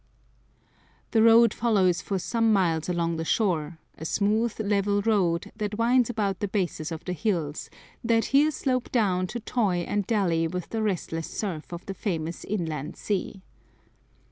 The 1.11 1.21
road 1.21 1.53
follows 1.53 2.01
for 2.01 2.17
some 2.17 2.51
miles 2.51 2.89
along 2.89 3.17
the 3.17 3.23
shore, 3.23 3.77
a 3.99 4.03
smooth, 4.03 4.55
level 4.59 5.03
road 5.03 5.51
that 5.57 5.77
winds 5.77 6.09
about 6.09 6.39
the 6.39 6.47
bases 6.47 6.91
of 6.91 7.05
the 7.05 7.13
hills 7.13 7.69
that 8.03 8.25
here 8.33 8.49
slope 8.49 8.91
down 8.91 9.27
to 9.27 9.39
toy 9.39 9.85
and 9.87 10.07
dally 10.07 10.47
with 10.47 10.69
the 10.69 10.81
restless 10.81 11.29
surf 11.29 11.71
of 11.71 11.85
the 11.85 11.93
famous 11.93 12.43
Inland 12.43 12.95
Sea. 12.95 13.43